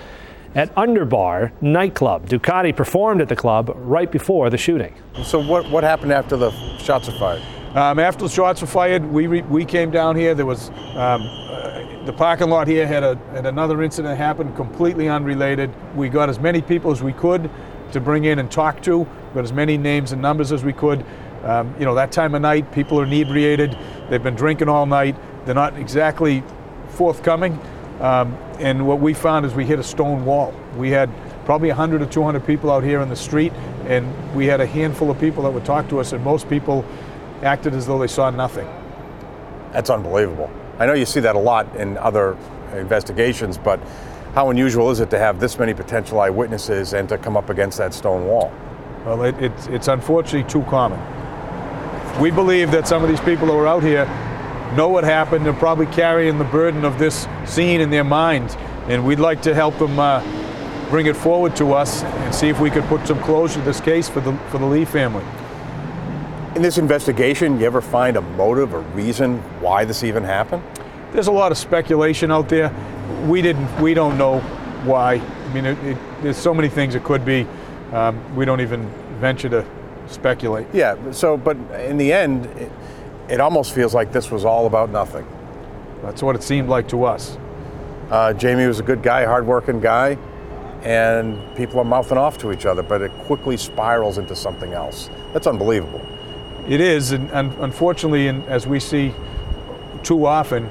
at 0.55 0.73
Underbar 0.75 1.51
nightclub. 1.61 2.29
Ducati 2.29 2.73
performed 2.73 3.19
at 3.19 3.27
the 3.27 3.35
club 3.35 3.73
right 3.75 4.09
before 4.09 4.49
the 4.49 4.57
shooting. 4.57 4.95
So 5.25 5.45
what 5.45 5.69
what 5.69 5.83
happened 5.83 6.13
after 6.13 6.37
the 6.37 6.51
shots 6.77 7.07
were 7.07 7.19
fired? 7.19 7.41
Um, 7.75 7.97
after 7.99 8.23
the 8.23 8.29
shots 8.29 8.61
were 8.61 8.67
fired, 8.67 9.03
we, 9.03 9.25
re- 9.25 9.41
we 9.41 9.65
came 9.65 9.89
down 9.89 10.15
here. 10.15 10.35
There 10.35 10.45
was 10.45 10.69
um, 10.95 11.23
the 12.05 12.13
parking 12.13 12.49
lot 12.49 12.67
here 12.67 12.85
had, 12.85 13.03
a, 13.03 13.15
had 13.31 13.45
another 13.45 13.81
incident 13.81 14.17
happen, 14.17 14.53
completely 14.55 15.07
unrelated. 15.07 15.73
We 15.95 16.09
got 16.09 16.29
as 16.29 16.39
many 16.39 16.61
people 16.61 16.91
as 16.91 17.01
we 17.01 17.13
could 17.13 17.49
to 17.93 18.01
bring 18.01 18.25
in 18.25 18.39
and 18.39 18.51
talk 18.51 18.81
to. 18.83 19.07
Got 19.33 19.43
as 19.45 19.53
many 19.53 19.77
names 19.77 20.11
and 20.11 20.21
numbers 20.21 20.51
as 20.51 20.63
we 20.63 20.73
could. 20.73 21.05
Um, 21.43 21.73
you 21.79 21.85
know, 21.85 21.95
that 21.95 22.11
time 22.11 22.35
of 22.35 22.41
night, 22.41 22.71
people 22.71 22.99
are 22.99 23.05
inebriated. 23.05 23.77
They've 24.09 24.21
been 24.21 24.35
drinking 24.35 24.69
all 24.69 24.85
night. 24.85 25.15
They're 25.45 25.55
not 25.55 25.77
exactly 25.77 26.43
forthcoming. 26.89 27.59
Um, 28.01 28.37
and 28.59 28.85
what 28.85 28.99
we 28.99 29.13
found 29.13 29.45
is 29.45 29.53
we 29.53 29.65
hit 29.65 29.79
a 29.79 29.83
stone 29.83 30.25
wall. 30.25 30.53
We 30.77 30.89
had 30.89 31.09
probably 31.45 31.69
100 31.69 32.01
or 32.01 32.05
200 32.05 32.45
people 32.45 32.71
out 32.71 32.83
here 32.83 33.01
in 33.01 33.09
the 33.09 33.15
street, 33.15 33.53
and 33.87 34.35
we 34.35 34.45
had 34.45 34.61
a 34.61 34.65
handful 34.65 35.09
of 35.09 35.19
people 35.19 35.43
that 35.43 35.51
would 35.51 35.65
talk 35.65 35.87
to 35.89 35.99
us, 35.99 36.11
and 36.11 36.23
most 36.23 36.49
people 36.49 36.85
acted 37.43 37.73
as 37.73 37.85
though 37.85 37.99
they 37.99 38.07
saw 38.07 38.29
nothing. 38.29 38.67
That's 39.71 39.89
unbelievable. 39.89 40.51
I 40.79 40.85
know 40.85 40.93
you 40.93 41.05
see 41.05 41.19
that 41.19 41.35
a 41.35 41.39
lot 41.39 41.75
in 41.75 41.97
other 41.97 42.37
investigations, 42.73 43.57
but 43.57 43.79
how 44.33 44.49
unusual 44.49 44.89
is 44.89 44.99
it 44.99 45.09
to 45.11 45.19
have 45.19 45.39
this 45.39 45.59
many 45.59 45.73
potential 45.73 46.19
eyewitnesses 46.19 46.93
and 46.93 47.07
to 47.09 47.17
come 47.17 47.37
up 47.37 47.49
against 47.49 47.77
that 47.77 47.93
stone 47.93 48.25
wall? 48.25 48.51
Well, 49.05 49.23
it, 49.23 49.35
it's, 49.39 49.67
it's 49.67 49.87
unfortunately 49.87 50.49
too 50.49 50.63
common. 50.69 50.99
We 52.19 52.31
believe 52.31 52.71
that 52.71 52.87
some 52.87 53.03
of 53.03 53.09
these 53.09 53.19
people 53.21 53.47
who 53.47 53.57
are 53.57 53.67
out 53.67 53.83
here 53.83 54.05
know 54.75 54.89
what 54.89 55.03
happened. 55.03 55.45
They're 55.45 55.53
probably 55.53 55.85
carrying 55.87 56.37
the 56.37 56.45
burden 56.45 56.85
of 56.85 56.97
this 56.97 57.27
scene 57.45 57.81
in 57.81 57.89
their 57.89 58.03
minds, 58.03 58.55
and 58.87 59.05
we'd 59.05 59.19
like 59.19 59.41
to 59.43 59.53
help 59.53 59.77
them 59.77 59.99
uh, 59.99 60.21
bring 60.89 61.05
it 61.05 61.15
forward 61.15 61.55
to 61.57 61.73
us 61.73 62.03
and 62.03 62.33
see 62.33 62.49
if 62.49 62.59
we 62.59 62.69
could 62.69 62.83
put 62.85 63.05
some 63.07 63.19
closure 63.21 63.59
to 63.59 63.65
this 63.65 63.81
case 63.81 64.09
for 64.09 64.19
the 64.19 64.35
for 64.49 64.57
the 64.57 64.65
Lee 64.65 64.85
family. 64.85 65.23
In 66.55 66.61
this 66.61 66.77
investigation, 66.77 67.59
you 67.59 67.65
ever 67.65 67.81
find 67.81 68.15
a 68.15 68.21
motive 68.21 68.75
or 68.75 68.81
reason 68.93 69.39
why 69.59 69.85
this 69.85 70.03
even 70.03 70.23
happened? 70.23 70.61
There's 71.11 71.25
a 71.25 71.31
lot 71.31 71.51
of 71.51 71.57
speculation 71.57 72.31
out 72.31 72.47
there. 72.47 72.71
We 73.27 73.41
didn't. 73.41 73.81
We 73.81 73.95
don't 73.95 74.19
know 74.19 74.39
why. 74.85 75.15
I 75.15 75.53
mean, 75.53 75.65
it, 75.65 75.83
it, 75.83 75.97
there's 76.21 76.37
so 76.37 76.53
many 76.53 76.69
things 76.69 76.93
it 76.93 77.03
could 77.03 77.25
be. 77.25 77.47
Um, 77.91 78.35
we 78.35 78.45
don't 78.45 78.61
even 78.61 78.87
venture 79.19 79.49
to 79.49 79.65
speculate. 80.05 80.67
Yeah. 80.73 81.11
So, 81.11 81.37
but 81.37 81.57
in 81.87 81.97
the 81.97 82.13
end, 82.13 82.45
it, 82.45 82.71
it 83.29 83.39
almost 83.39 83.73
feels 83.73 83.95
like 83.95 84.11
this 84.11 84.29
was 84.29 84.45
all 84.45 84.67
about 84.67 84.91
nothing. 84.91 85.25
That's 86.03 86.21
what 86.21 86.35
it 86.35 86.43
seemed 86.43 86.69
like 86.69 86.87
to 86.89 87.03
us. 87.03 87.35
Uh, 88.11 88.31
Jamie 88.31 88.67
was 88.67 88.79
a 88.79 88.83
good 88.83 89.01
guy, 89.01 89.25
hardworking 89.25 89.79
guy, 89.79 90.19
and 90.83 91.55
people 91.55 91.79
are 91.79 91.85
mouthing 91.85 92.19
off 92.19 92.37
to 92.39 92.51
each 92.51 92.67
other, 92.67 92.83
but 92.83 93.01
it 93.01 93.11
quickly 93.25 93.57
spirals 93.57 94.19
into 94.19 94.35
something 94.35 94.73
else. 94.73 95.09
That's 95.33 95.47
unbelievable. 95.47 96.05
It 96.67 96.79
is, 96.79 97.11
and, 97.11 97.29
unfortunately, 97.31 98.27
and 98.27 98.43
as 98.45 98.65
we 98.65 98.79
see 98.79 99.13
too 100.01 100.25
often, 100.25 100.69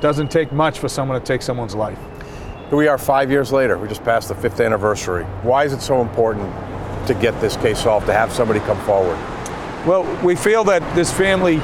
doesn't 0.00 0.30
take 0.30 0.50
much 0.50 0.78
for 0.78 0.88
someone 0.88 1.20
to 1.20 1.24
take 1.24 1.42
someone's 1.42 1.74
life. 1.74 1.98
Here 2.68 2.78
we 2.78 2.88
are 2.88 2.96
five 2.96 3.30
years 3.30 3.52
later. 3.52 3.76
We 3.76 3.86
just 3.86 4.02
passed 4.02 4.28
the 4.28 4.34
fifth 4.34 4.60
anniversary. 4.60 5.24
Why 5.42 5.64
is 5.64 5.74
it 5.74 5.82
so 5.82 6.00
important 6.00 6.50
to 7.06 7.14
get 7.14 7.38
this 7.40 7.56
case 7.56 7.82
solved, 7.82 8.06
to 8.06 8.14
have 8.14 8.32
somebody 8.32 8.60
come 8.60 8.80
forward? 8.86 9.16
Well, 9.86 10.04
we 10.24 10.34
feel 10.34 10.64
that 10.64 10.82
this 10.94 11.12
family 11.12 11.56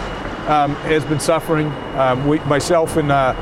um, 0.47 0.75
has 0.85 1.05
been 1.05 1.21
suffering. 1.21 1.69
Um, 1.97 2.27
we, 2.27 2.41
myself 2.41 2.97
and 2.97 3.11
uh, 3.11 3.33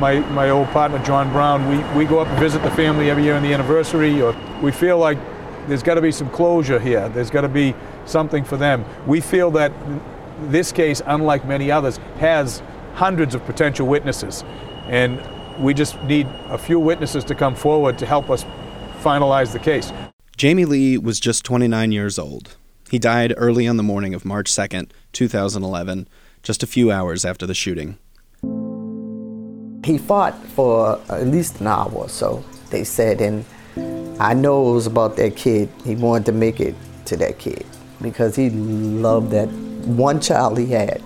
my, 0.00 0.20
my 0.30 0.50
old 0.50 0.66
partner, 0.68 0.98
John 1.04 1.30
Brown, 1.30 1.68
we, 1.68 1.98
we 1.98 2.04
go 2.04 2.18
up 2.18 2.26
and 2.26 2.38
visit 2.38 2.62
the 2.62 2.70
family 2.72 3.10
every 3.10 3.22
year 3.22 3.34
on 3.34 3.42
the 3.42 3.52
anniversary. 3.52 4.20
Or 4.20 4.36
we 4.60 4.72
feel 4.72 4.98
like 4.98 5.18
there's 5.68 5.82
got 5.84 5.94
to 5.94 6.02
be 6.02 6.10
some 6.10 6.28
closure 6.30 6.80
here. 6.80 7.08
There's 7.10 7.30
got 7.30 7.42
to 7.42 7.48
be 7.48 7.74
something 8.06 8.44
for 8.44 8.56
them. 8.56 8.84
We 9.06 9.20
feel 9.20 9.50
that 9.52 9.72
this 10.42 10.72
case, 10.72 11.02
unlike 11.06 11.44
many 11.44 11.70
others, 11.70 11.98
has 12.18 12.62
hundreds 12.94 13.34
of 13.34 13.44
potential 13.44 13.86
witnesses. 13.86 14.44
And 14.86 15.20
we 15.58 15.74
just 15.74 16.00
need 16.04 16.26
a 16.48 16.58
few 16.58 16.78
witnesses 16.78 17.24
to 17.24 17.34
come 17.34 17.54
forward 17.54 17.98
to 17.98 18.06
help 18.06 18.30
us 18.30 18.44
finalize 19.02 19.52
the 19.52 19.58
case. 19.58 19.92
Jamie 20.36 20.64
Lee 20.64 20.98
was 20.98 21.20
just 21.20 21.44
29 21.44 21.92
years 21.92 22.18
old. 22.18 22.56
He 22.90 22.98
died 22.98 23.34
early 23.36 23.66
on 23.66 23.76
the 23.76 23.82
morning 23.82 24.14
of 24.14 24.24
March 24.24 24.50
2nd, 24.50 24.90
2011, 25.12 26.08
just 26.42 26.62
a 26.62 26.66
few 26.66 26.90
hours 26.90 27.24
after 27.24 27.46
the 27.46 27.54
shooting. 27.54 27.98
He 29.84 29.98
fought 29.98 30.34
for 30.48 31.00
at 31.08 31.26
least 31.26 31.60
an 31.60 31.66
hour 31.66 31.90
or 31.92 32.08
so, 32.08 32.44
they 32.70 32.84
said, 32.84 33.20
and 33.20 33.44
I 34.20 34.34
know 34.34 34.70
it 34.70 34.74
was 34.74 34.86
about 34.86 35.16
that 35.16 35.36
kid. 35.36 35.68
He 35.84 35.94
wanted 35.94 36.26
to 36.26 36.32
make 36.32 36.60
it 36.60 36.74
to 37.06 37.16
that 37.18 37.38
kid 37.38 37.66
because 38.04 38.36
he 38.36 38.50
loved 38.50 39.30
that 39.32 39.48
one 39.48 40.20
child 40.20 40.58
he 40.58 40.66
had. 40.66 41.02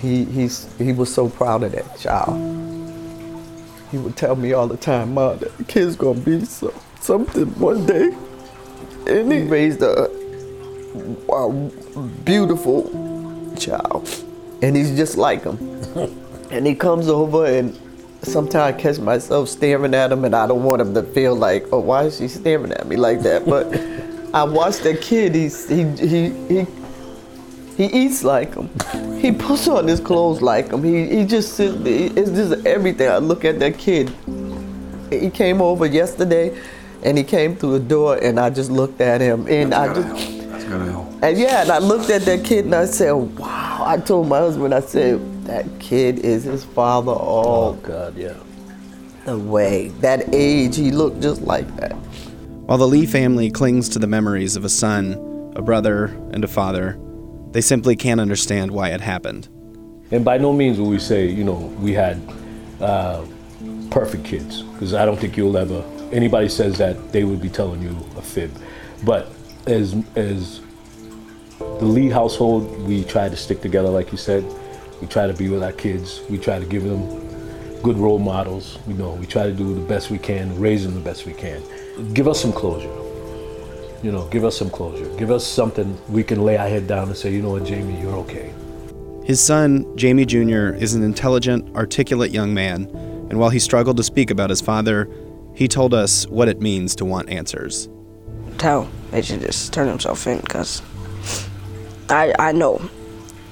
He, 0.00 0.24
he's, 0.24 0.72
he 0.78 0.92
was 0.92 1.12
so 1.12 1.28
proud 1.28 1.64
of 1.64 1.72
that 1.72 1.98
child. 1.98 2.36
He 3.90 3.98
would 3.98 4.16
tell 4.16 4.36
me 4.36 4.52
all 4.52 4.68
the 4.68 4.76
time, 4.76 5.14
Mom, 5.14 5.38
that 5.38 5.66
kid's 5.66 5.96
gonna 5.96 6.20
be 6.20 6.44
so, 6.44 6.72
something 7.00 7.46
one 7.58 7.86
day. 7.86 8.14
And 9.06 9.32
he 9.32 9.42
raised 9.42 9.82
a, 9.82 10.10
a 11.32 11.70
beautiful 12.24 12.84
child. 13.58 14.08
And 14.62 14.76
he's 14.76 14.96
just 14.96 15.16
like 15.16 15.42
him. 15.42 15.58
and 16.50 16.66
he 16.66 16.74
comes 16.74 17.08
over 17.08 17.46
and 17.46 17.78
sometimes 18.22 18.74
I 18.74 18.78
catch 18.78 18.98
myself 18.98 19.48
staring 19.48 19.94
at 19.94 20.12
him 20.12 20.24
and 20.24 20.34
I 20.34 20.46
don't 20.46 20.64
want 20.64 20.80
him 20.82 20.94
to 20.94 21.02
feel 21.02 21.34
like, 21.34 21.66
oh, 21.72 21.80
why 21.80 22.04
is 22.04 22.18
she 22.18 22.28
staring 22.28 22.72
at 22.72 22.86
me 22.86 22.96
like 22.96 23.20
that? 23.22 23.46
But 23.46 23.72
I 24.34 24.44
watch 24.44 24.78
that 24.80 25.02
kid, 25.02 25.34
he's, 25.34 25.68
he, 25.68 25.84
he, 25.96 26.30
he, 26.48 26.66
he 27.76 27.86
eats 27.86 28.24
like 28.24 28.54
him. 28.54 28.70
He 29.20 29.32
puts 29.32 29.68
on 29.68 29.88
his 29.88 30.00
clothes 30.00 30.42
like 30.42 30.72
him. 30.72 30.84
He, 30.84 31.08
he 31.08 31.24
just 31.26 31.54
sits, 31.54 31.76
it's 31.86 32.30
just 32.30 32.66
everything. 32.66 33.08
I 33.10 33.18
look 33.18 33.44
at 33.44 33.58
that 33.60 33.78
kid. 33.78 34.12
He 35.10 35.30
came 35.30 35.62
over 35.62 35.86
yesterday 35.86 36.56
And 37.02 37.18
he 37.18 37.24
came 37.24 37.56
through 37.56 37.78
the 37.80 37.84
door, 37.86 38.18
and 38.22 38.40
I 38.40 38.50
just 38.50 38.70
looked 38.70 39.00
at 39.00 39.20
him, 39.22 39.46
and 39.48 39.74
I 39.74 39.94
just. 39.94 40.08
That's 40.50 40.64
gonna 40.64 40.90
help. 40.92 41.08
And 41.22 41.38
yeah, 41.38 41.62
and 41.62 41.70
I 41.72 41.78
looked 41.78 42.10
at 42.10 42.22
that 42.22 42.44
kid 42.44 42.66
and 42.66 42.74
I 42.74 42.86
said, 42.86 43.12
wow. 43.12 43.84
I 43.86 43.98
told 43.98 44.28
my 44.28 44.38
husband, 44.38 44.74
I 44.74 44.80
said, 44.80 45.20
that 45.46 45.66
kid 45.80 46.20
is 46.20 46.44
his 46.44 46.64
father 46.64 47.12
all 47.12 47.70
Oh 47.70 47.74
God, 47.82 48.16
yeah. 48.16 48.34
the 49.24 49.38
way. 49.38 49.88
That 50.00 50.34
age, 50.34 50.76
he 50.76 50.90
looked 50.92 51.22
just 51.22 51.42
like 51.42 51.74
that. 51.76 51.96
While 52.68 52.76
the 52.76 52.86
Lee 52.86 53.06
family 53.06 53.50
clings 53.50 53.88
to 53.88 53.98
the 53.98 54.06
memories 54.06 54.54
of 54.54 54.62
a 54.62 54.68
son, 54.68 55.14
a 55.56 55.62
brother, 55.62 56.08
and 56.32 56.44
a 56.44 56.46
father, 56.46 57.00
they 57.52 57.62
simply 57.62 57.96
can't 57.96 58.20
understand 58.20 58.72
why 58.72 58.90
it 58.90 59.00
happened. 59.00 59.48
And 60.10 60.22
by 60.22 60.36
no 60.36 60.52
means 60.52 60.78
will 60.78 60.90
we 60.90 60.98
say, 60.98 61.28
you 61.28 61.44
know, 61.44 61.54
we 61.80 61.94
had 61.94 62.20
uh, 62.78 63.24
perfect 63.90 64.26
kids, 64.26 64.60
because 64.60 64.92
I 64.92 65.06
don't 65.06 65.18
think 65.18 65.34
you'll 65.34 65.56
ever. 65.56 65.82
Anybody 66.12 66.50
says 66.50 66.76
that, 66.76 67.10
they 67.10 67.24
would 67.24 67.40
be 67.40 67.48
telling 67.48 67.80
you 67.80 67.96
a 68.18 68.20
fib. 68.20 68.50
But 69.02 69.32
as 69.66 69.96
as 70.14 70.60
the 71.58 71.86
Lee 71.86 72.10
household, 72.10 72.82
we 72.82 73.02
try 73.02 73.30
to 73.30 73.36
stick 73.36 73.62
together, 73.62 73.88
like 73.88 74.12
you 74.12 74.18
said. 74.18 74.44
We 75.00 75.06
try 75.06 75.26
to 75.26 75.32
be 75.32 75.48
with 75.48 75.62
our 75.62 75.72
kids. 75.72 76.20
We 76.28 76.36
try 76.36 76.58
to 76.58 76.66
give 76.66 76.84
them 76.84 77.27
good 77.82 77.96
role 77.96 78.18
models. 78.18 78.78
You 78.86 78.94
know, 78.94 79.12
we 79.12 79.26
try 79.26 79.44
to 79.44 79.52
do 79.52 79.74
the 79.74 79.80
best 79.80 80.10
we 80.10 80.18
can, 80.18 80.58
raise 80.58 80.84
them 80.84 80.94
the 80.94 81.00
best 81.00 81.26
we 81.26 81.32
can. 81.32 81.62
Give 82.14 82.28
us 82.28 82.40
some 82.40 82.52
closure. 82.52 82.92
You 84.02 84.12
know, 84.12 84.28
give 84.28 84.44
us 84.44 84.56
some 84.56 84.70
closure. 84.70 85.08
Give 85.16 85.30
us 85.30 85.46
something 85.46 85.98
we 86.08 86.22
can 86.22 86.44
lay 86.44 86.56
our 86.56 86.68
head 86.68 86.86
down 86.86 87.08
and 87.08 87.16
say, 87.16 87.32
you 87.32 87.42
know 87.42 87.50
what, 87.50 87.64
Jamie, 87.64 88.00
you're 88.00 88.16
okay. 88.16 88.52
His 89.24 89.40
son, 89.40 89.84
Jamie 89.96 90.24
Jr., 90.24 90.74
is 90.74 90.94
an 90.94 91.02
intelligent, 91.02 91.74
articulate 91.76 92.30
young 92.30 92.54
man, 92.54 92.84
and 93.28 93.38
while 93.38 93.50
he 93.50 93.58
struggled 93.58 93.96
to 93.98 94.02
speak 94.02 94.30
about 94.30 94.48
his 94.48 94.60
father, 94.60 95.10
he 95.54 95.68
told 95.68 95.92
us 95.92 96.26
what 96.28 96.48
it 96.48 96.60
means 96.60 96.94
to 96.96 97.04
want 97.04 97.28
answers. 97.28 97.88
Tell 98.58 98.88
they 99.10 99.22
should 99.22 99.40
just 99.40 99.72
turn 99.72 99.86
themselves 99.86 100.26
in 100.26 100.38
because 100.40 100.82
I 102.08 102.32
I 102.38 102.52
know 102.52 102.80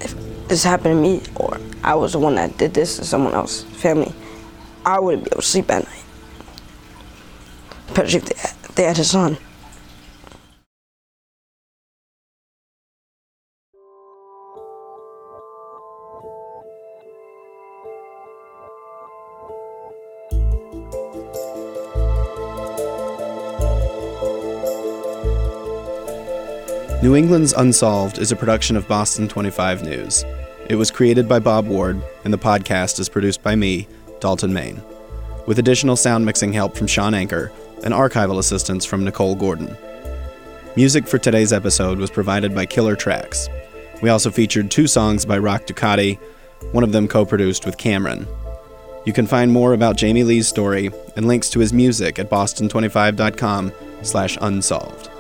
if 0.01 0.15
this 0.49 0.63
happened 0.65 0.95
to 0.95 1.01
me 1.03 1.21
or 1.35 1.59
I 1.83 1.95
was 1.95 2.13
the 2.13 2.19
one 2.19 2.37
that 2.37 2.57
did 2.59 2.75
this 2.75 2.97
to 2.97 3.05
someone 3.05 3.35
else's 3.35 3.65
family, 3.87 4.13
I 4.85 4.99
wouldn't 4.99 5.23
be 5.25 5.29
able 5.33 5.43
to 5.43 5.47
sleep 5.47 5.71
at 5.71 5.85
night. 5.85 6.05
Especially 7.89 8.19
if 8.19 8.25
they 8.25 8.83
they 8.83 8.83
had 8.83 8.97
his 8.97 9.11
son. 9.11 9.39
New 27.03 27.15
England's 27.15 27.53
Unsolved 27.53 28.19
is 28.19 28.33
a 28.33 28.37
production 28.37 28.77
of 28.77 28.89
Boston 28.89 29.29
25 29.29 29.85
News. 29.85 30.25
It 30.69 30.75
was 30.75 30.91
created 30.91 31.29
by 31.29 31.39
Bob 31.39 31.69
Ward, 31.69 32.03
and 32.25 32.35
the 32.35 32.39
podcast 32.39 32.99
is 32.99 33.09
produced 33.09 33.41
by 33.41 33.55
me, 33.55 33.87
Dalton 34.19 34.53
Main, 34.53 34.83
with 35.47 35.61
additional 35.61 35.95
sound 35.95 36.27
mixing 36.27 36.53
help 36.53 36.77
from 36.77 36.89
Sean 36.89 37.15
Anker 37.15 37.53
and 37.85 37.95
archival 37.95 38.39
assistance 38.39 38.85
from 38.85 39.05
Nicole 39.05 39.37
Gordon. 39.37 39.77
Music 40.75 41.07
for 41.07 41.19
today's 41.19 41.53
episode 41.53 41.99
was 41.99 42.11
provided 42.11 42.53
by 42.53 42.67
Killer 42.67 42.97
Tracks. 42.97 43.49
We 44.03 44.09
also 44.09 44.31
featured 44.31 44.71
two 44.71 44.89
songs 44.89 45.25
by 45.25 45.39
Rock 45.39 45.67
Ducati, 45.67 46.19
one 46.73 46.83
of 46.83 46.91
them 46.91 47.07
co 47.07 47.25
produced 47.25 47.65
with 47.65 47.79
Cameron. 47.79 48.27
You 49.05 49.13
can 49.13 49.29
find 49.29 49.53
more 49.53 49.73
about 49.73 49.97
Jamie 49.97 50.25
Lee's 50.25 50.49
story 50.49 50.91
and 51.15 51.29
links 51.29 51.49
to 51.51 51.61
his 51.61 51.73
music 51.73 52.19
at 52.19 52.29
boston25.com 52.29 53.73
slash 54.03 54.37
unsolved. 54.41 55.11